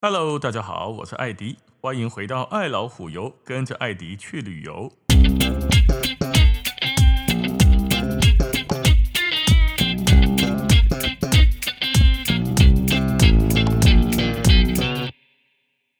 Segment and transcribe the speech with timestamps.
[0.00, 4.92] Hello，大家好，我是艾迪，欢迎回到爱老虎游，跟着艾迪去旅游。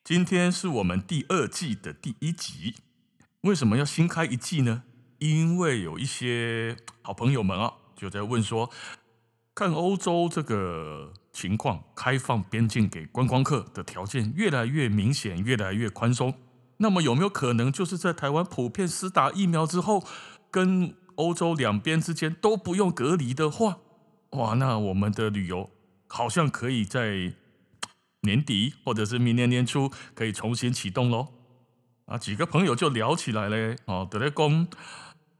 [0.04, 2.76] 今天是我们第二季的第一集，
[3.40, 4.84] 为什么要新开一季呢？
[5.18, 8.70] 因为有一些好朋友们啊，就在问说，
[9.58, 11.12] 看欧洲这个。
[11.30, 16.34] 情况开放边境给观光客的条件越来越明显，越来越宽松。
[16.78, 20.02] 那么有没有可能就是在台湾普遍施打疫苗之后，
[20.50, 23.78] 跟欧洲两边之间都不用隔离的话，
[24.30, 25.70] 哇，那我们的旅游
[26.08, 27.34] 好像可以在
[28.22, 31.28] 年底或者是明年年初可以重新启动喽？
[32.06, 34.66] 啊，几个朋友就聊起来嘞哦，德雷公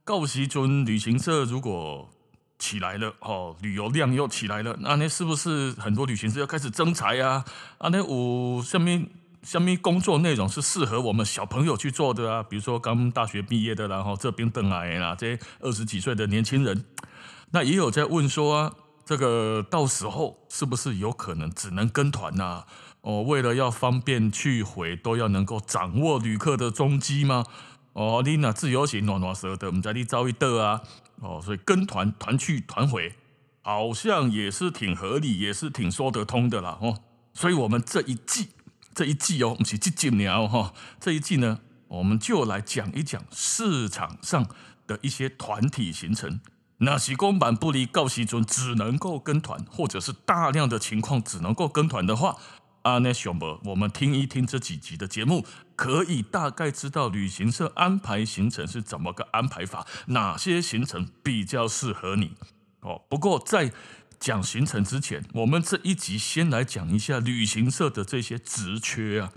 [0.04, 2.10] 告西尊旅行社如果。
[2.58, 7.44] 起来了哦，旅游量又起来了，那那是不是很多旅行社要开始征才啊？
[7.78, 9.08] 啊，那五下面
[9.42, 12.42] 下面工作内容是适合我们小朋友去做的啊？
[12.42, 16.84] 比如说刚大学毕业的，然后这边等来啊，这些二十几岁的年轻人，
[17.52, 18.72] 那也有在问说啊，
[19.04, 22.64] 这个到时候是不是有可能只能跟团呐？
[23.02, 27.44] 哦，为了要方便去回，都要能够掌握旅客的踪迹吗？
[27.92, 30.82] 哦，你那自由行暖暖舌的，我们在你遭遇的啊。
[31.20, 33.14] 哦，所以跟团团去团回，
[33.62, 36.78] 好像也是挺合理，也是挺说得通的啦。
[36.80, 37.02] 哦，
[37.34, 38.48] 所以我们这一季
[38.94, 44.46] 这一季哦，我们是季季聊哈，这一季呢，我们就来讲一讲市场上
[44.86, 46.40] 的一些团体行程。
[46.80, 52.36] 那些公版不离告西尊，只能够跟团，或者是大量的情况只能够跟团的话。
[52.82, 55.44] 啊，那熊博，我们听一听这几集的节目，
[55.76, 62.32] 可以大概知道旅行社安排行程是怎么个安排法，哪些行程比较适合你
[62.80, 63.02] 哦。
[63.08, 63.72] 不过在
[64.18, 69.32] 讲行程之前，我们这一集先来讲一下旅行社的这些职缺啊。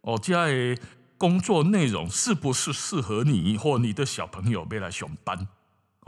[0.00, 0.78] 哦，在
[1.18, 5.48] 工作内容是不是适合你或你的小朋友未来上班？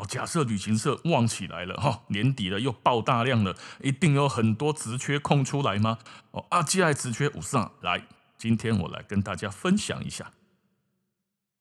[0.06, 5.98] 假设旅行社旺起来了哈，年底了又爆大量了，一定有很多职缺空出来吗？
[6.30, 8.06] 哦，阿基爱职缺五上来，
[8.38, 10.30] 今天我来跟大家分享一下。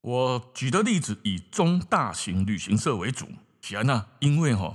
[0.02, 3.26] 我举的例子以中大型旅行社为主，
[3.60, 4.72] 是啊，因为哈，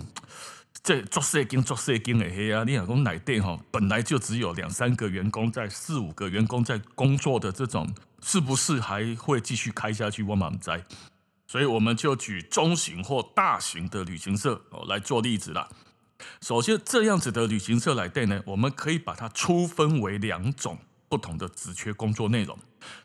[0.84, 10.22] 这做社经做社经的黑啊，你讲讲奶店哈，本来就只有两三个员工在，四五个员工在工作的这种，是不是还会继续开下去？
[10.22, 10.86] 我满载。
[11.48, 15.70] 所以我们就举中型或大型的旅行社哦来做例子啦。
[16.42, 22.58] 首先，这样子的旅行社来对呢，我们可以把它粗分为两种不同的职缺工作内容。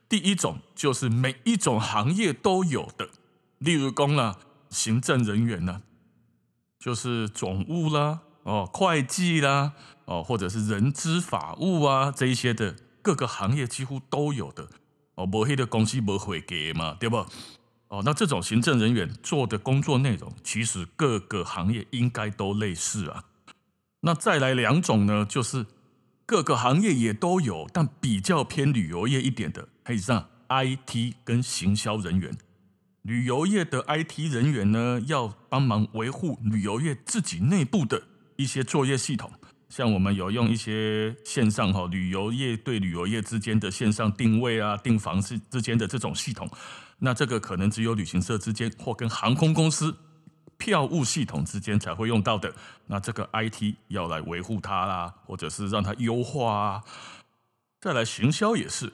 [0.09, 3.11] 第一种就是每一种行业都有的，
[3.59, 4.39] 例如工啦、
[4.71, 5.83] 行政人员呢，
[6.79, 9.73] 就是总务啦、哦会计啦、
[10.07, 14.69] 哦或者是人资法务啊这一些的各个行业几乎都有的
[15.17, 17.27] 哦，无黑的公司不会给嘛，对不？
[17.91, 23.25] 哦，那这种行政人员做的工作内容，其实各个行业应该都类似啊。
[24.03, 25.67] 那再来两种呢，就是
[26.25, 32.33] 各个行业也都有，但比较偏旅游业一点的，可以上 IT 跟行销人员。
[33.03, 38.01] 旅游业的 IT 人员呢，要帮忙维护旅游业自己内部的
[38.37, 39.33] 一些作业系统，
[39.69, 46.49] 像我们有用一些线上哈，旅游业对旅游业之间的线上定位啊、订房之之间的这种系统。
[47.01, 49.97] 那这个可能只有旅行社之间或跟航空公司
[50.57, 52.55] 票务系统之间才会用到的。
[52.87, 56.85] 那这个 IT 要来维护它啦，或者是让它优化啊。
[57.81, 58.93] 再来行销也是，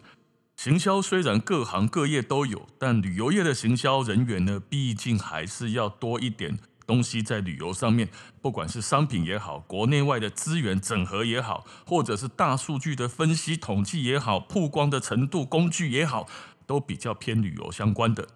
[0.56, 6.56] 行销虽然各行各业都有，但旅游业的行销人员呢，毕竟还是要多一点
[6.86, 8.08] 东西在旅游上面，
[8.40, 16.28] 不管是商品也好，国内外的资源整合也好，或者是大数据的分析统计也好，曝光的程度工具也好。
[16.66, 18.26] 都比较偏旅游相关的，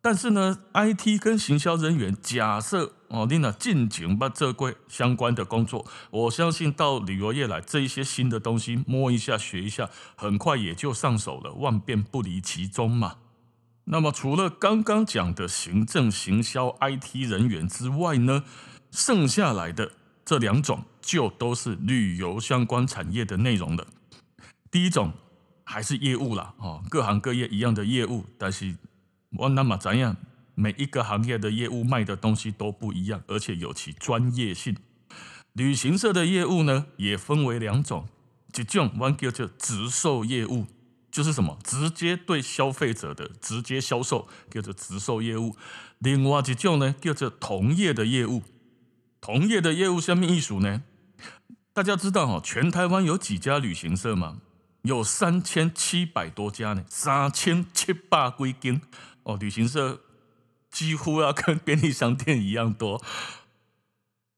[0.00, 13.18] 但是呢，IT 跟行销人员，假设哦，你那进行把这块相关的工作，我相信到旅游业来，这一些新的东西摸一下学一下，很快也就上手了，万变不离其宗嘛。
[13.84, 18.42] 那么除了刚刚讲的行政、行销、IT 人员之外呢，
[18.90, 19.92] 剩下来的
[20.24, 23.86] 这两种就都是旅游相关产业的内容了。
[24.70, 25.12] 第一种。
[25.64, 28.76] 还是业务啦，哦，各行各业一样的业务，但是
[29.38, 30.16] 我那么怎样，
[30.54, 34.76] 每一个行业的业务卖的东西都不一样，而且有其专业性。
[35.54, 38.08] 旅行社的业务呢，也分为两种，
[38.56, 40.66] 一种我叫做直售业务，
[41.10, 45.54] 就是什么直接对消费者的直接销售，叫做直售业务；
[45.98, 48.42] 另外一种呢，叫做同业的业务。
[49.20, 50.82] 同业的业务什么意思呢？
[51.72, 54.38] 大家知道哈，全台湾有几家旅行社吗？
[54.82, 58.80] 有三千七百多家呢，三千七百几间
[59.22, 60.00] 哦，旅行社
[60.70, 63.02] 几乎要跟便利商店一样多。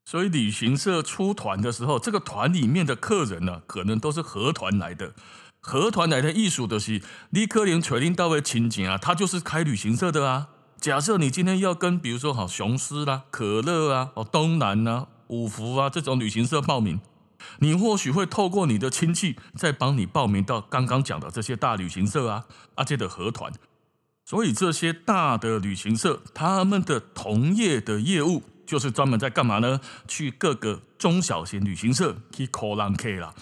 [0.05, 5.15] 所以旅行社出团的时候，这个团里面的客人呢，可能都是合团来的。
[5.61, 7.01] 合团来的意思就是，
[7.31, 10.49] 你可能找领导的亲戚啊，他就是开旅行社的啊。
[10.79, 17.01] 假设你今天要跟，比如说好雄狮啦、可乐啊、哦东南啊、五福啊这种旅行社报名，
[17.59, 23.53] 你或许会透过你的亲戚再帮你报名到刚刚讲的这些大旅行社啊，而且的合团。
[24.25, 28.43] 所以这些大的旅行社，他们的同业的业务。
[28.67, 29.79] 就是专门在干嘛呢？
[30.09, 33.35] 去各个中小型旅行社去 call on K 啦，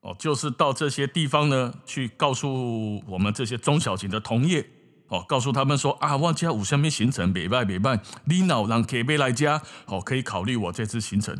[0.00, 4.64] 哦，就是到这些地方呢，去告诉我们这些中小型的同业，
[5.08, 11.36] 哦，告诉他们说啊，我家有什么行程，别办别办，你老让客别来家，哦，可以考虑我这次行程。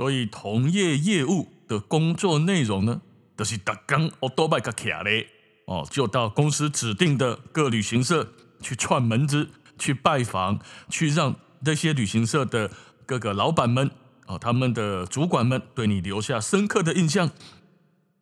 [0.00, 3.02] 所以同业业务的工作内容呢，
[3.36, 5.26] 都、就是打刚哦多拜个卡嘞，
[5.66, 8.32] 哦，就到公司指定的各旅行社
[8.62, 10.58] 去串门子，去拜访，
[10.88, 11.36] 去让。
[11.62, 12.70] 这些旅行社的
[13.04, 13.90] 各个老板们
[14.24, 17.28] 啊，他们的主管们对你留下深刻的印象，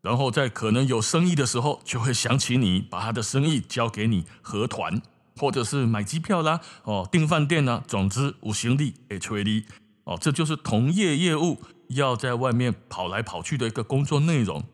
[0.02, 5.00] 然后在可能有生意的时候，就会想起你，把他的生意交给你合团，
[5.36, 9.62] 或者是买机票啦，哦，订饭店啦，总之无行李诶，催你
[10.08, 14.64] 哦，这就是同业业务要在外面跑来跑去的一个工作内容。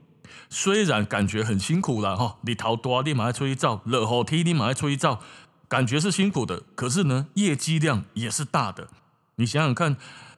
[0.48, 5.20] 虽然感觉很辛苦了哈，你逃多，立马出去照，热后梯立马出去照。
[5.66, 8.88] 感觉是辛苦的，可是呢，业绩量也是大的。
[9.34, 9.96] 你想想看，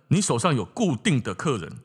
[0.08, 1.80] 你手上有固定的客人，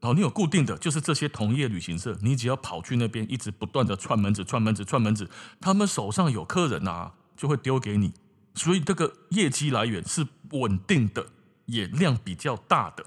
[0.00, 5.28] 哦，你有固定的，就是这些同业旅行社，你只要跑去那边，一直不断的串门子、串门子、串门子，
[5.60, 8.14] 他们手上有客人啊，就会丢给你。
[8.54, 11.26] 所以这个业绩来源是稳定的，
[11.66, 13.04] 也量比较大的，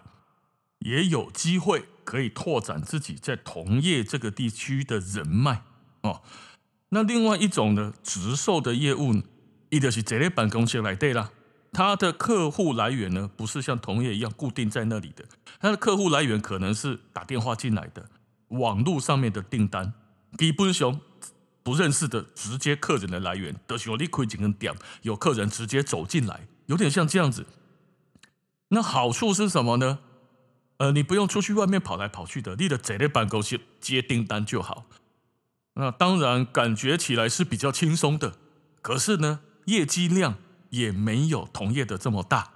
[0.80, 5.64] 也有机会可以拓展自己在同业这个地区的人脉
[6.02, 6.22] 哦。
[6.90, 9.22] 那另外一种呢，直售的业务。
[9.70, 11.30] 一的是这类办公室来对啦，
[11.74, 15.26] 他的客户来源呢，不是像同业一样固定在那里的，
[15.60, 18.10] 他的客户来源可能是打电话进来的，
[18.48, 19.92] 网络上面的订单，
[20.38, 21.02] 基本上
[21.64, 27.46] 不认识的直接客人的来源，都是你开几个店，有客人直接走进来，有点像这样子。
[28.70, 30.00] 那好处是什么呢？
[30.78, 34.86] 呃，你不用出去外面跑来跑去的，你的这类办公室接订单就好。
[35.74, 38.34] 那当然感觉起来是比较轻松的，
[38.82, 40.36] 可是呢，业绩量
[40.70, 42.52] 也没有同业的这么大，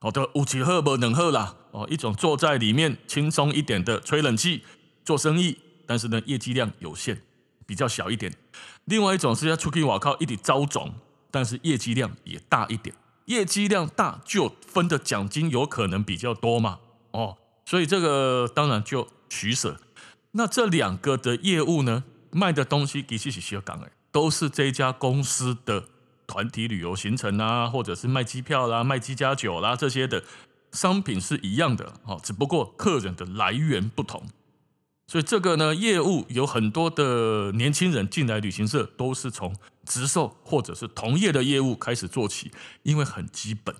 [0.00, 4.64] 好的，有几赫不能赫啦，哦，一种坐在里面轻松一点的吹冷气
[5.04, 7.22] 做生意，但是呢，业绩量有限，
[7.66, 8.32] 比较小一点。
[8.84, 10.94] 另外一种是要出去外靠一点招总，
[11.30, 12.94] 但是业绩量也大一点，
[13.28, 16.80] 业绩量大就分的奖金有可能比较多嘛，
[17.12, 19.80] 哦，所以这个当然就取舍。
[20.32, 25.84] 那这两个的业务呢，卖的东西其实是相同的，都是这家公司的。
[26.30, 30.22] 团体旅游行程啊，或者是卖机票啦、卖机加酒啦这些的
[30.72, 34.22] 商品是一样的，哦，只不过客人的来源不同。
[35.08, 39.56] 所以这个呢，业务有很多的年轻人进来旅行社，都是从
[39.86, 42.52] 直售或者是同业的业务开始做起，
[42.82, 43.74] 因为很基本。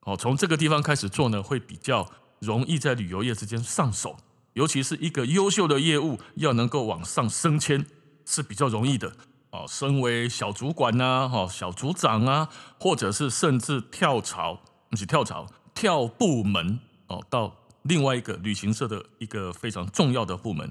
[0.00, 2.10] 哦，从这个地方开始做呢，会比较
[2.40, 4.16] 容易在旅游业之间上手，
[4.54, 7.86] 尤其是一个优秀的业务要能够往上升迁
[8.24, 9.12] 是比较容易的。
[9.50, 12.48] 哦，身为小主管呐、啊，小组长啊，
[12.80, 17.54] 或者是甚至跳槽，不是跳槽，跳部门哦，到
[17.88, 20.70] 另外一个旅行社的一个非常重要的部门，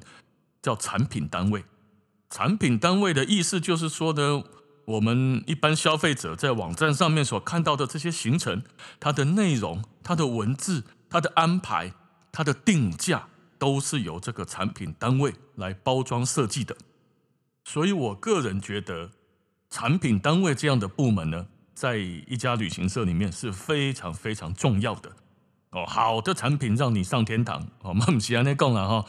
[0.61, 1.63] 叫产品单位。
[2.29, 4.43] 产品单位的意思就是说呢，
[4.85, 8.63] 我们一般消费者在网站上面所看到的这些行程，
[8.99, 11.93] 它的内容、它的文字、它的安排、
[12.31, 16.75] 它的定价，都是由这个产品单位来包装设计的。
[17.63, 19.11] 所以，我个人觉得，
[19.69, 25.11] 产品单位这样的部门呢，在一家旅行社里面是非常非常重要的。
[25.75, 29.05] 哦，好的产品让你上天堂，哦，不是这样讲啦哈。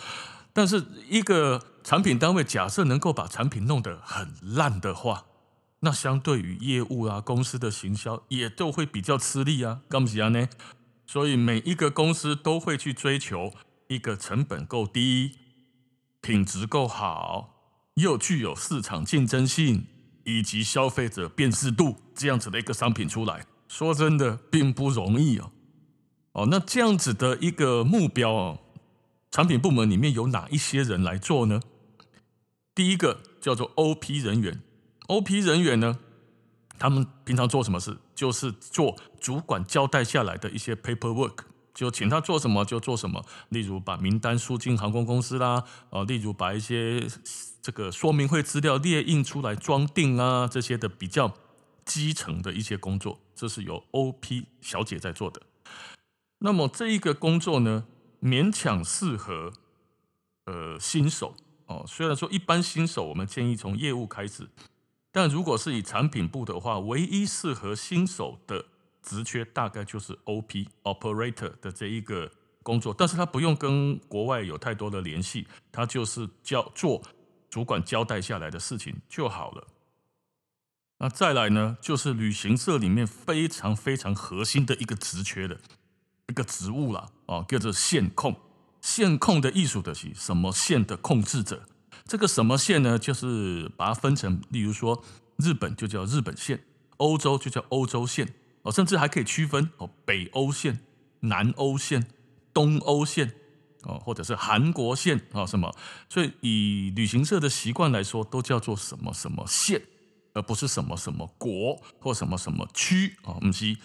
[0.52, 5.26] 但是，一个产品单位假设能够把产品弄得很烂的话，
[5.80, 10.48] 那相对于业务啊，公司的行销也都会比较吃力啊，干不是呢？
[11.06, 13.52] 所以，每一个公司都会去追求
[13.86, 15.32] 一个成本够低，
[16.20, 17.52] 品质够好。
[17.94, 19.86] 又具有市场竞争性
[20.24, 25.52] 以及消费者辨识度这样子的一个商品出来，说真的并不容易哦。
[26.36, 28.58] 哦，那这样子的一个目标哦，
[29.30, 31.62] 产品部门里面有哪一些人来做呢？
[32.74, 34.60] 第一个叫做 OP 人员
[35.08, 35.98] ，OP 人员呢，
[36.78, 37.96] 他们平常做什么事？
[38.14, 41.38] 就是做主管交代下来的一些 paperwork，
[41.72, 43.24] 就请他做什么就做什么。
[43.48, 47.02] 例如把名单输进航空公司啦，呃，例如把一些
[47.62, 51.32] 这个说明会资料列印出来装订啊，这些的比较
[51.86, 55.40] 基层的一些工作，这是由 OP 小姐在做的。
[56.38, 57.86] 那么这一个工作呢，
[58.22, 59.52] 勉强适合
[60.44, 61.34] 呃新手
[61.66, 61.84] 哦。
[61.88, 64.48] 虽然说一般新手我们建议从业务开始，
[65.10, 68.66] 但如果是以产品部的话，唯一适合新手的
[69.02, 72.30] 职缺大概就是 OP Operator 的这一个
[72.62, 77.00] 工作，但是他不用跟国外有太多的联系，他就是交做
[77.48, 79.66] 主管交代下来的事情就好了。
[80.98, 85.60] 那再来呢，就是旅行社里面非常非常核心的一个职缺的
[86.28, 88.36] 一个职务啦，哦，叫做线控。
[88.80, 91.66] 线控的艺术的是什么线的控制者？
[92.06, 92.98] 这个什么线呢？
[92.98, 95.02] 就是把它分成，例如说
[95.38, 96.62] 日本就叫日本线，
[96.98, 98.34] 欧洲就叫欧洲线。
[98.62, 100.80] 哦，甚至还可以区分哦，北欧线、
[101.20, 102.06] 南欧线、
[102.52, 103.32] 东欧线，
[103.82, 105.72] 哦，或者是韩国线啊什么？
[106.08, 109.82] 所以以旅行社的习惯来说，都叫做什么什么线，
[110.34, 113.76] 而不是什么什么国或什么什么区啊，不是。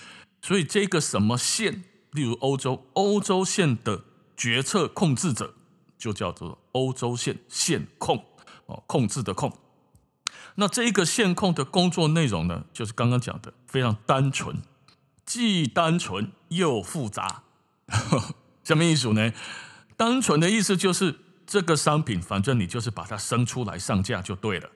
[0.41, 4.03] 所以这个什么线，例如欧洲欧洲线的
[4.35, 5.53] 决策控制者，
[5.97, 8.25] 就叫做欧洲线线控
[8.65, 9.57] 哦，控制的控。
[10.55, 14.61] 那这一个线控的工作内容呢，就是刚刚讲的非常单纯。
[15.23, 17.43] 既单纯又复杂，
[18.65, 19.31] 什么意思呢？
[19.95, 24.69] 单纯的意思就是这个商品，反正你就是把它生出来上架就对了。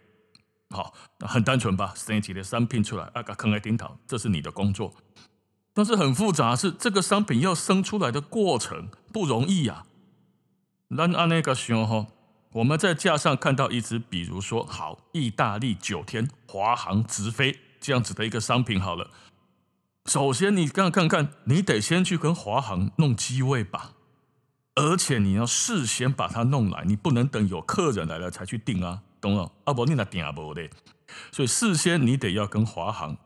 [0.69, 1.93] 好，很单纯吧？
[1.95, 4.93] 生几的商品出来，啊，个坑来顶头，这是你的工作。
[5.75, 9.85] 但是很复杂，是这个商品要生出来的过程不容易呀。
[10.87, 12.07] 那那个时候，
[12.53, 19.09] 我们在架上看到一只，比如说好，意大利九天华航直飞这样子的一个商品，好了。
[20.05, 23.91] 首先，你刚看看，你得先去跟华航弄机位吧，
[24.75, 29.51] 而且你要事先把它弄来，你不能等有客人来了才去订啊，懂了？
[29.65, 30.69] 啊不，你那订啊不的，
[31.33, 33.17] 所以事先你得要跟华航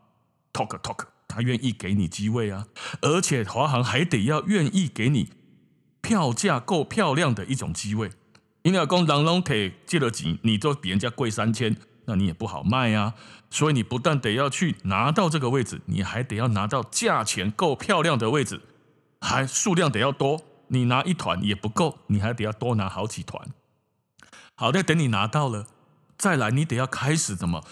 [0.52, 2.66] talk talk，他愿意给你机位啊，
[3.02, 5.30] 而且华航还得要愿意给你
[6.02, 8.10] 票价够漂亮的一种机位，
[8.62, 11.76] 因为要讲人拢提借了钱，你都比人家贵三千。
[12.06, 13.14] 那你也不好卖啊，
[13.50, 18.62] 所以你不但得要去拿到这个位置，你还得要拿到价钱够漂亮的位置，
[19.20, 20.42] 还数量得要多。
[20.68, 23.46] 你拿一团也不够，你还得要多拿好几团。
[24.56, 25.66] 好的，等你拿到了，
[26.18, 27.64] 再来你得要开始怎么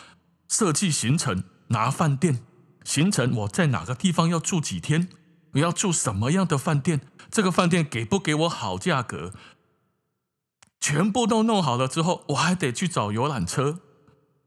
[0.48, 2.40] 设计行程，拿饭店
[2.88, 5.10] 行程，我在哪个地方要住几天，
[5.52, 9.34] 我要住什么样的饭店，这个饭店给不给我好价格，
[10.80, 13.80] 全部都弄好了之后，我还得去找游览车。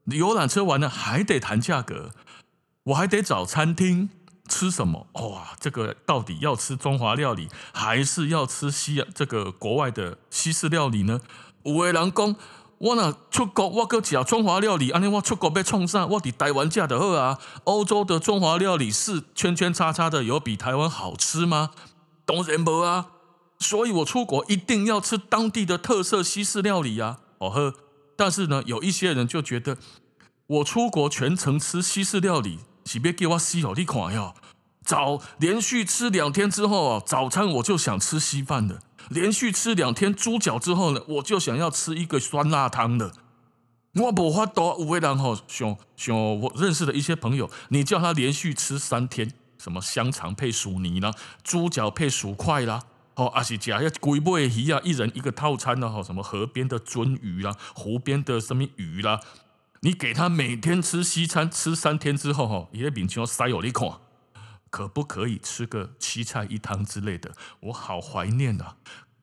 [0.06, 2.10] 游览车完了还得谈价格，
[2.86, 4.10] 我还得找餐厅
[4.48, 5.06] 吃什么？
[5.12, 11.20] 哇，这个到底要吃中华料理，还是要吃西这个国外的西式料理呢？
[11.62, 12.34] 有的人讲，
[12.82, 16.04] 我若出国，我搁吃中华料理，安尼我出国要创啥？
[16.04, 17.38] 我伫台湾食就好啊。
[17.62, 21.70] 欧洲的中华料理是圈圈叉叉的，有比台湾好吃吗？
[22.26, 23.06] 当然无啊。
[23.60, 27.20] 所以我出国一定要吃当地的特色西式料理啊。
[27.38, 27.72] 哦呵。
[28.16, 29.78] 但是呢，有一些人就觉得，
[30.48, 34.34] 我出国全程吃西式料理，岂别给我西好你看哟？
[34.84, 38.80] 早连续吃两天之后啊，早餐我就想吃稀饭了。
[39.08, 43.12] 连续吃两天猪脚之后呢，我就想要吃一个酸辣汤了。
[43.94, 51.12] 我无法度，有的人吼，像像我认识的一些朋友，你叫他连续吃三天，什么香肠配薯泥啦，
[51.42, 52.82] 猪脚配薯块啦。
[53.14, 59.20] 哦，还是讲要规尾鱼啊，一人一个套餐呢，哈，什么河边的鳟鱼啦，湖边的什么鱼啦，
[59.80, 63.86] 你给他每天吃西餐，吃三天之后，哈，也秉承塞有你看，
[64.72, 67.30] 可不可以吃个七菜一汤之类的？
[67.60, 68.76] 我好怀念啊！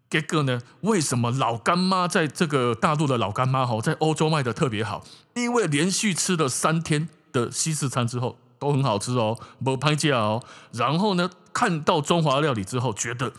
[0.08, 5.04] 这个呢，为什么老干妈在这个大陆的老干妈哈，在欧洲卖的特别好？
[5.34, 10.44] 因为连续吃了三天的西式餐之后，都很好吃哦，不拍价哦。
[10.72, 13.34] 然后呢，看到中华料理之后，觉得。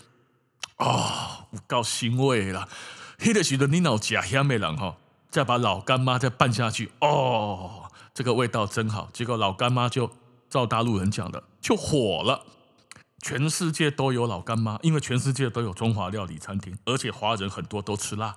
[0.78, 2.66] 哦，有够腥味啦！
[3.18, 4.96] 迄个时阵你老假香的人哈，
[5.30, 9.08] 再把老干妈再拌下去，哦，这个味道真好。
[9.12, 10.10] 结果老干妈就
[10.50, 12.44] 照大陆人讲的，就火了。
[13.22, 18.36] 全世界都有老干妈，因为全世界都有中华料理餐厅，而且华人很多都吃辣。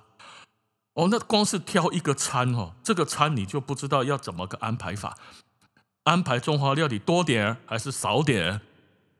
[0.94, 5.18] 哦，那光是挑一个餐哦，这个餐你就不知道要怎么个安排法，
[6.04, 8.60] 安排中华料理多点还是少点？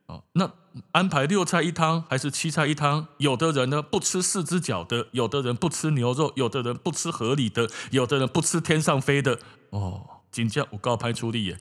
[0.07, 0.51] 哦，那。
[0.91, 3.07] 安排六菜一汤还是七菜一汤？
[3.19, 9.39] 有的人呢不吃四只脚的，有的人不吃牛肉，有的人不吃河里的，有的人不吃天上飞的。
[9.71, 11.61] 哦，真正有够歹处理耶！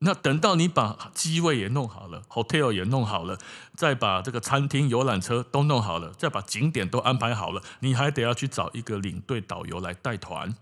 [0.00, 3.36] 那等到你把机位也弄好了，hotel 也弄好了，
[3.74, 10.54] 再把这个餐厅、游览车都弄好了，再把景点都安排好了，你还得要去找一个领队导游来带团。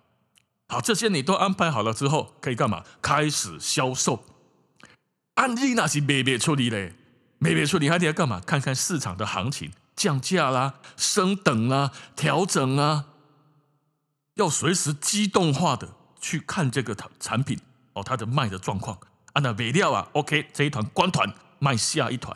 [0.68, 2.82] 好，这些你都安排好了之后，可以干嘛？
[3.02, 4.24] 开始销售。
[5.34, 6.94] 案例那是没没处理嘞，
[7.38, 8.40] 没没处理，还得要干嘛？
[8.40, 13.04] 看看市场的行情，降价啦、升等啦、调整啊，
[14.36, 17.60] 要随时机动化的去看这个产品
[17.92, 18.98] 哦，它的卖的状况。
[19.36, 22.34] 啊，那没料啊，OK，这一团关团，卖下一团。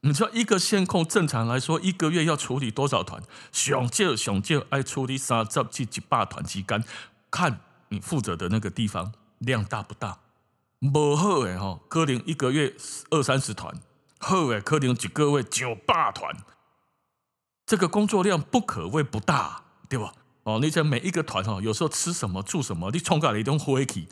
[0.00, 3.22] 你知道一个线控正常来说一个月要处理多少团？
[3.52, 6.82] 上少上少爱处理三十至一百团之间，
[7.30, 7.60] 看
[7.90, 10.20] 你负责的那个地方量大不大。
[10.90, 12.74] 不好的哈，可能一个月
[13.10, 13.70] 二三十团；
[14.18, 16.34] 好的可能一个月九百团。
[17.66, 20.14] 这个工作量不可谓不大，对吧？
[20.44, 24.08] 哦，你像每一个团哈，有时候吃什么住什么，你冲过来一种回去。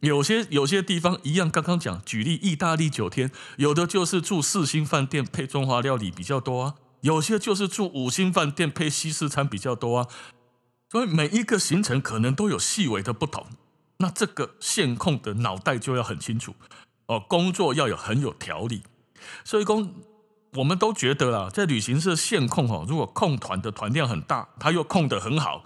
[0.00, 10.08] 有些有些地方一样，刚刚讲举例，意大利九天，有的就是住四星饭店配中华料理比较多啊，有些就是住五星饭店配西式餐比较多啊，
[10.90, 13.46] 所以每一个行程可能都有细微的不同。
[13.98, 16.54] 那这个线控的脑袋就要很清楚
[17.06, 18.82] 哦，工作要有很有条理。
[19.44, 19.94] 所以工，
[20.54, 25.64] 我们都觉得啦，在旅行社线控哦，如果控团的团量很大，他又控得很好。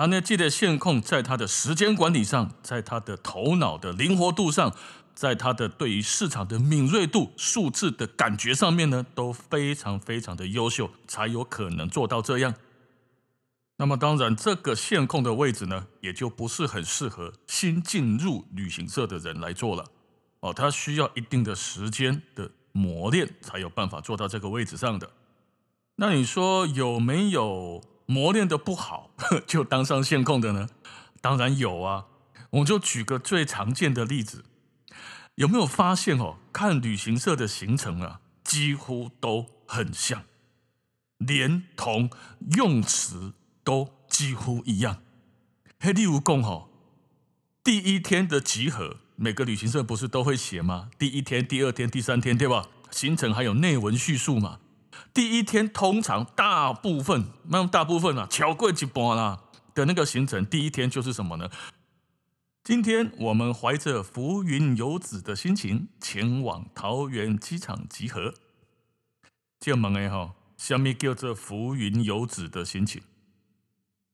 [0.00, 4.74] 啊，那记得线控在他的时间管理上，在他的头脑的灵活度上，
[5.14, 12.54] 在他的对于市场的敏锐度、数字的感觉上面呢，都非常非常的优秀，才有可能做到这样。
[13.76, 19.84] 那么当然，这个线控的位置呢，也就不是很适合新进入旅行社的人来做了。
[20.40, 25.10] 哦，他需要一定的时间的磨练，才有办法做到这个位置上的。
[25.96, 27.82] 那你说有没有？
[28.10, 29.12] 磨练的不好
[29.46, 30.68] 就当上线控的呢？
[31.20, 32.06] 当然有啊！
[32.50, 34.44] 我就举个最常见的例子，
[35.36, 36.38] 有没有发现哦？
[36.52, 40.24] 看旅行社的行程啊，几乎都很像，
[41.18, 42.10] 连同
[42.56, 45.00] 用词都几乎一样。
[45.78, 46.68] 嘿，例如讲哦，
[47.62, 50.90] 第一天的集合，每个旅行社不是都会写吗？
[50.98, 52.66] 第一天、第二天、第三天，对吧？
[52.90, 54.58] 行程还有内文叙述嘛。
[55.12, 59.40] 第一天通常大部分，那大部分啊，超过一半啦
[59.74, 61.48] 的那个行程，第一天就是什么呢？
[62.62, 68.34] 今天我们怀着浮云游子的心情前往桃园机场集合。
[69.58, 73.02] 就问哎哈，什么叫做浮云游子的心情？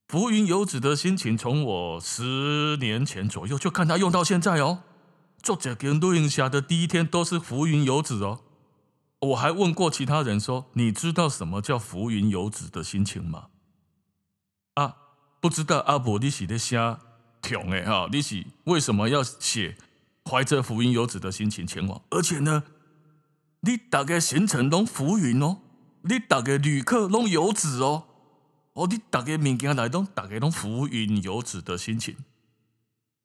[0.08, 4.82] 浮云游子的心情，从我十年前左右就看他用到现在哦。
[5.42, 8.40] 作者跟录音下的第一天都是浮云游子哦。
[9.20, 13.48] 我还问过其他人说：“你知道什么叫浮云游子的心情吗？”
[14.74, 14.96] 啊，
[15.40, 17.00] 不知道阿伯你是的瞎
[17.40, 19.76] 挺哎哈，你是为什么要写
[20.24, 22.02] 怀着浮云游子的心情前往？
[22.10, 22.64] 而且呢，
[23.60, 25.58] 你大概行程拢浮云哦，
[26.02, 28.04] 你大概旅客拢游子哦，
[28.74, 32.16] 哦，你大概物件来拢大概拢浮云游子的心情，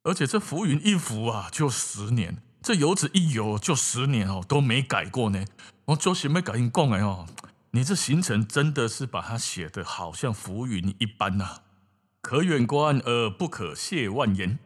[0.04, 2.42] 而且这浮云一浮啊，就十年。
[2.62, 5.44] 这游子一游就十年哦，都没改过呢。
[5.92, 7.26] 我做什么改因讲哎哦，
[7.72, 11.62] 你这行程真的是把它写的好像浮云一般呐、啊，
[12.22, 14.58] 可远观而不可亵玩焉。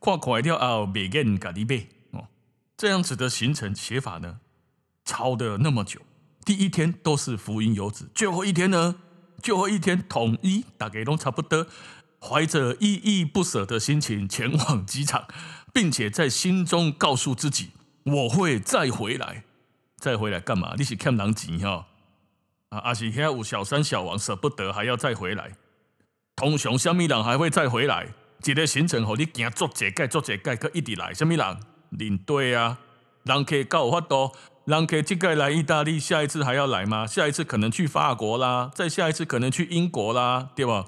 [0.00, 2.28] 看快了后，别人家己买哦。
[2.76, 4.40] 这样子的行程写法呢，
[5.04, 6.00] 抄的那么久，
[6.44, 8.96] 第一天都是浮云游子，最后一天呢，
[9.42, 11.66] 最后一天统一大概都差不多，
[12.20, 15.26] 怀着依依不舍的心情前往机场。
[15.72, 17.70] 并且在心中告诉自己，
[18.04, 19.44] 我会再回来，
[20.04, 20.74] 再回来干嘛？
[20.76, 21.86] 你是欠人钱哈？
[22.68, 25.52] 啊，还是遐有小三小王舍不得，还要再回来？
[26.36, 28.08] 通常什么人还会再回来？
[28.44, 31.14] 一个行程，让你行做这个做这个，可一直来。
[31.14, 31.56] 什么人？
[31.88, 32.78] 领队啊，
[33.22, 34.32] 人客够有法度，
[34.66, 37.06] 人客这个来意大利，下一次还要来吗？
[37.06, 40.84] 下一次可能去法国啦，再下一次可能去英国啦，对吧？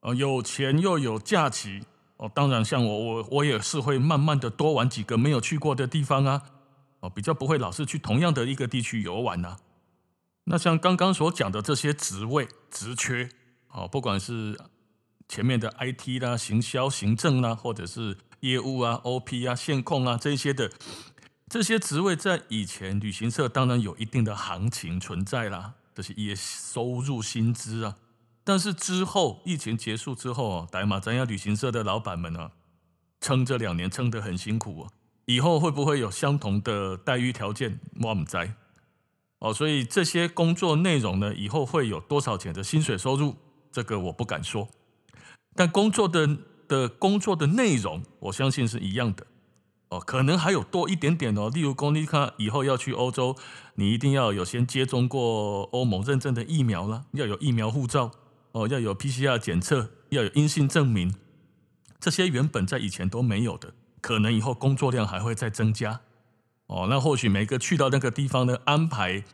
[0.00, 1.84] 啊，有钱又有假期。
[2.16, 6.42] 哦，当然，像我，我我也是会慢慢的多玩几个没有去过的地方啊，
[7.08, 9.58] 比较不会老是去同样的一个地区游玩呐。
[10.44, 13.28] 那像刚刚所讲的这些职位职缺，
[13.70, 14.58] 哦，不管是
[15.28, 20.70] 前面的 IT 啦、行销、行政啦，或者是业务啊、OP 啊、线控啊这些的
[21.48, 27.96] 这些职位，在以前旅行社当然有一定的行情存在啦，这些也收入薪资啊。
[28.44, 32.52] 但是之后疫情结束之后啊，白马咱家旅行社的老板们呢，
[33.20, 34.92] 撑这两年撑得很辛苦哦。
[35.26, 37.78] 以后会不会有相同的待遇条件？
[38.00, 38.36] 我不知
[39.38, 39.52] 哦。
[39.52, 43.36] 所以这些工作内容呢，以后会有多少钱的薪水收入？
[43.70, 44.68] 这个我不敢说。
[45.54, 49.26] 但工作的的工作的内容，我相信是一样的
[49.88, 51.50] 哦，可能还有多一点点哦。
[51.52, 53.36] 例如，公你看以后要去欧洲，
[53.74, 58.10] 你一定要有先接种过欧盟认证的疫苗了，要有疫苗护照
[58.52, 61.14] 哦，要有 PCR 检测，要有阴性证明，
[61.98, 63.74] 这些原本在以前都没有的，
[64.06, 66.00] 可能以后工作量还会再增加
[66.68, 66.86] 哦。
[66.88, 69.24] 那或许每个去到那个地方的安排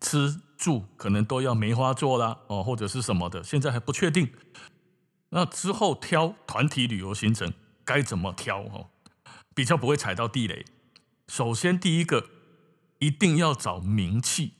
[0.00, 4.32] 吃住，可能都要梅花座啦哦，或者是什么的，现在还不确定。
[5.28, 7.52] 那之后挑团体旅游行程
[7.84, 8.88] 该怎么挑哦？
[9.54, 10.64] 比较不会踩到地雷。
[11.28, 12.30] 首先，第一个
[13.00, 14.54] 一定要找名气，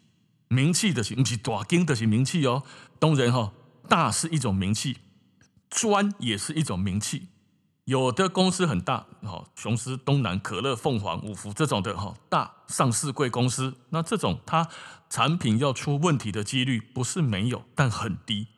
[0.48, 2.64] 名气的是不是大间的是名气哦。
[2.98, 3.54] 当然哈，
[3.88, 4.98] 大是一种名气，
[5.70, 7.28] 专也是一种名气。
[7.84, 14.68] 有的公司很大，哈，雄狮、东南、可乐、凤凰、五福这种的哈，大上市贵公司，那这种它
[15.10, 18.48] 产品要出问题的几率不是没有，但很低。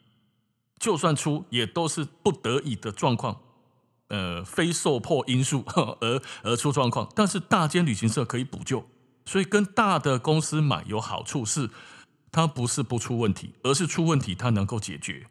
[0.78, 3.40] 就算出，也都是不得已的状况。
[4.08, 5.64] 呃，非受迫因素
[6.00, 8.86] 而而出状况，但是大间旅行社可以补救，
[9.24, 11.68] 所以跟大的公司买有好处是，
[12.30, 15.26] 它不是不出问题，而是出问题它能够解决。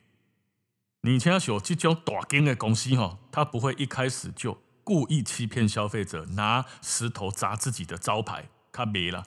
[1.05, 9.23] 你像有这种大间的公司哈，它不会一开始就故意欺骗消费者，拿石头砸自己的招牌，它没了。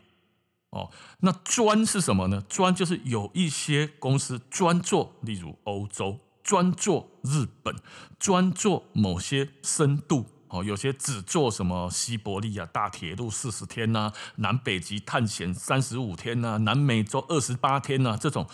[0.70, 2.42] 哦，那专是什么呢？
[2.48, 6.18] 专就是有一些公司专做，例如欧洲。
[6.42, 7.76] 专做日本，
[8.18, 18.48] 专做某些深度哦，有些只做什么西伯利亚大铁路四十天呐、南北极探险三十五天呐、南美洲二十八天呐、啊，这种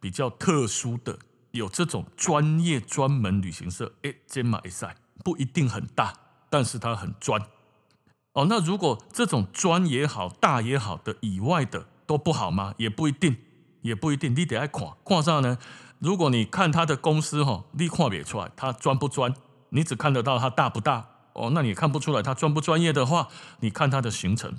[0.00, 1.16] 比较特殊的，
[1.56, 6.12] 有这种专业专门旅行社，哎，这马一赛不一定很大，
[6.48, 7.40] 但是它很专
[8.32, 8.46] 哦。
[8.48, 12.74] 那如果这种专也好，大也好的以外的都不好吗？
[12.78, 13.36] 也不一定，
[13.82, 15.58] 也不一定，你得爱看，看上呢？
[15.98, 19.34] 如果你看他的公司哈，你看不出来他专不专，
[19.70, 23.28] 你只看得到他大不大哦，那你看不出来他专不专业的话，
[23.60, 24.54] 你看他的行程。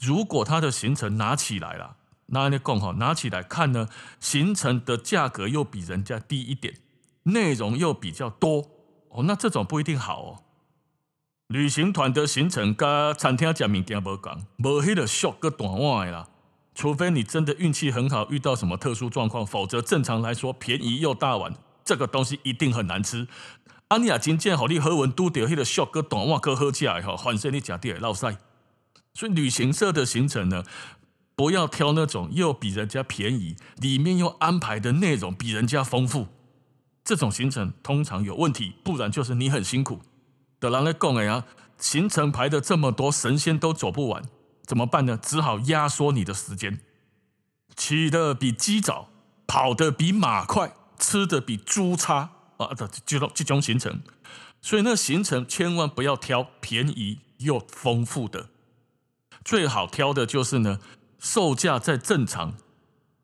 [0.00, 1.96] 如果他的行程拿起来了，
[2.30, 3.88] 那你更好拿起来看呢，
[4.20, 6.74] 行程的价格又比人家低一点，
[7.24, 8.66] 内容又比较多
[9.10, 10.42] 哦，那这种不一定好哦。
[11.48, 16.28] 旅行团的行程跟餐厅吃物件无共，无迄个俗个短碗的啦。
[16.74, 23.26] 除非你真的运气很好，遇到什么特殊状况，否则正常来说，便宜又大碗，这个东西一定很难吃。
[23.88, 28.36] 安尼亚今见好，你喝完都得迄个小哥短袜哥喝起来，反正你假地落赛。
[29.14, 30.62] 所以旅行社的行程呢，
[31.38, 36.26] 不要挑那种又比人家便宜，里面又安排的内容比人家丰富，
[37.04, 40.00] 这种行程通常有问题，不然就是你很辛苦。
[40.58, 41.44] 的人来讲呀，
[41.78, 44.20] 行程排的这么多，神仙都走不完。
[44.64, 45.16] 怎么办呢？
[45.16, 46.80] 只好压缩你的时间，
[47.76, 49.08] 起得比鸡早，
[49.46, 52.74] 跑得比马快，吃得比猪差啊！
[52.76, 54.02] 这这种这种行程，
[54.60, 58.48] 所以那行程千万不要挑便宜又丰富的，
[59.44, 60.80] 最好挑的就是呢，
[61.18, 62.54] 售价在正常，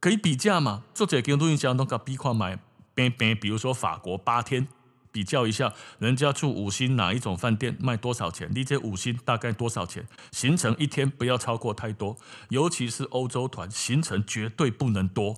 [0.00, 0.82] 可以比价嘛。
[0.94, 2.58] 作者跟录音箱都可比看买，
[2.94, 4.68] 边边比如说法国八天。
[5.12, 8.50] 比较一下，人家住五星哪一种饭店卖多少钱？
[8.52, 10.04] 你这五星大概多少钱？
[10.32, 12.16] 行程一天不要超过太多，
[12.48, 15.36] 尤其是欧洲团，行程绝对不能多。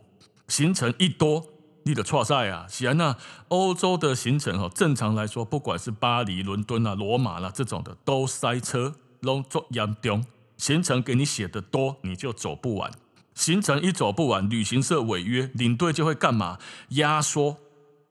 [0.49, 1.45] 行程一多，
[1.83, 2.65] 你的错赛啊！
[2.71, 3.15] 是啊，那
[3.49, 10.25] 欧洲的行程哈，正常来说，不管是巴黎、伦敦啊、罗马啦这种的，都塞车，拢作严重。
[10.57, 12.91] 行程给你写的多，你就走不完。
[13.35, 16.59] 行程一走不完，旅行社违约，领队就会干嘛？
[16.91, 17.59] 压缩。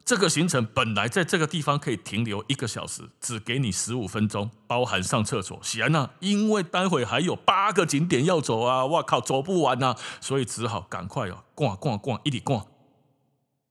[0.05, 5.59] 这个行程本来在这个地方可以停留一个小时，只给你十五分钟，包含上厕所。
[5.63, 8.85] 显然，因为待会还有八个景点要走啊！
[8.85, 9.97] 哇靠，走不完啊！
[10.21, 12.67] 所以只好赶快哦，逛逛逛，一直逛。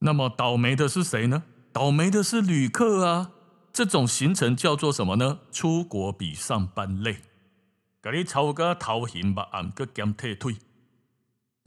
[0.00, 1.44] 那么倒霉的是谁呢？
[1.72, 3.30] 倒霉的是旅客啊！
[3.72, 5.38] 这种行程叫做什么呢？
[5.52, 7.18] 出国比上班累，
[8.10, 10.56] 给你超个头型吧，俺个减退退。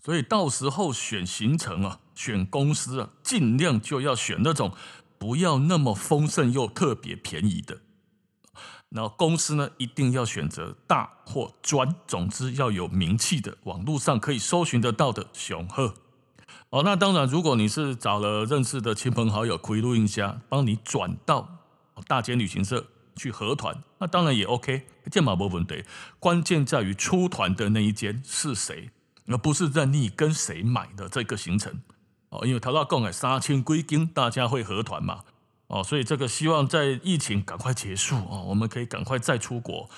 [0.06, 4.72] 所以到时候选行程啊，选公司啊，尽量就要选那种
[5.18, 7.80] 不要那么丰盛又特别便宜的。
[8.90, 15.96] 那公司呢，一定要选择大或专，总之要有名气的，网络上可以搜寻得到的雄鹤。
[16.70, 21.50] 哦，那当然，如果你是找了认识的亲朋好友，可以录音下帮你转到
[22.08, 22.86] 大间旅行社
[23.18, 25.84] 去合团，那当然也 OK，这嘛没问题。
[26.20, 28.92] 关键在于出团的那一间是谁。
[29.30, 31.82] 而不是任你跟谁买的这个行程
[32.30, 35.26] 哦，因为他说共哎三千归金，大家会合团嘛
[35.68, 39.90] 哦，所以这个希望在疫情赶快结束哦，我们可以赶快再出国。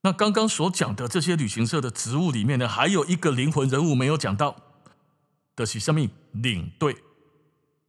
[0.00, 4.56] 那刚刚所讲的这些旅行社的职务里面呢，还有一个灵魂人物没有讲到
[5.54, 6.08] 的是什么？
[6.32, 6.96] 领队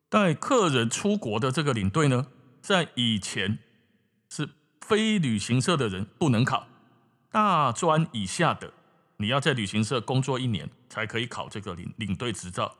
[0.09, 2.27] 带客人出国的这个领队呢，
[2.61, 3.59] 在以前
[4.29, 4.49] 是
[4.81, 6.67] 非旅行社的人不能考。
[7.31, 8.71] 大专以下的，
[9.17, 12.71] 你要在旅行社工作一年才可以考这个领领队执照；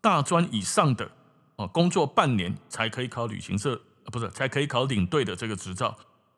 [0.00, 1.10] 大专以上的，
[1.56, 3.80] 哦，工作半年才可以考旅行社，
[4.12, 5.96] 不是，才可以考领队的这个执照，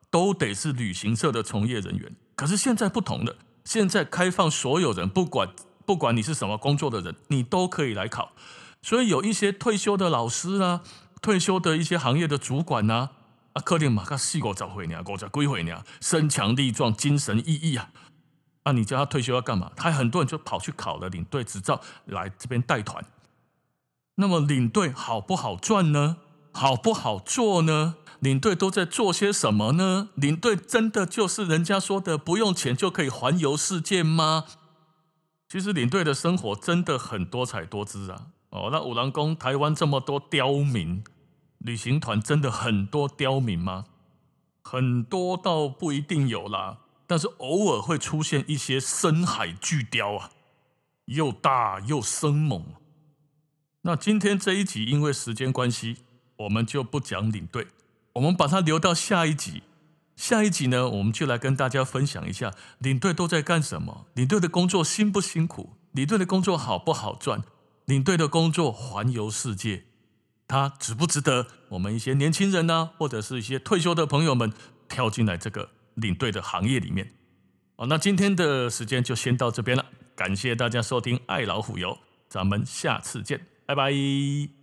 [0.09, 2.15] 都得是旅行社的从业人员。
[2.35, 3.35] 可是现在不同了，
[3.65, 5.49] 现在开放所有人，不管
[5.85, 8.31] 不管你是什么工作的人，你都可以来考。
[8.81, 10.81] 所以有一些退休的老师啊，
[11.21, 13.11] 退休的一些行业的主管呐、啊，
[13.53, 17.91] 啊，可能嘛，他四五十岁呢，五十几岁呢，身强力壮，精神奕奕啊。
[18.63, 19.71] 啊，你叫他退休要干嘛？
[19.75, 23.03] 他很多人就跑去考了领队执照，来这边带团。
[24.15, 26.17] 那么领队好不好赚呢？
[26.53, 27.95] 好不好做呢？
[28.19, 30.09] 领队都在做些什么呢？
[30.13, 34.45] 领队真的就是人家说的不用钱就可以环游世界吗？
[35.49, 38.27] 其实领队的生活真的很多彩多姿啊。
[38.51, 41.03] 哦，那五郎宫台湾这么多刁民，
[41.63, 43.85] 旅行团真的很多刁民吗？
[44.63, 50.31] 很多倒不一定有啦，但是偶尔会出现一些深海巨雕啊，
[51.05, 52.65] 又大又生猛。
[53.81, 55.97] 那今天这一集因为时间关系，
[56.37, 57.67] 我们就不讲领队，
[58.13, 59.63] 我们把它留到下一集。
[60.15, 67.43] 下一集呢，我们就来跟大家分享一下领队都在干什么，领队的工作辛不辛苦，领队的工作好不好赚。
[67.85, 69.85] 领队的工作环游世界，
[70.51, 74.51] 它值不值得我们一些年轻人呢、或者是一些退休的朋友们
[74.89, 77.09] 跳进来这个领队的行业里面？
[77.77, 84.60] 好，那今天的时间就先到这边了，感谢大家收听爱老虎油，咱们下次见，拜拜。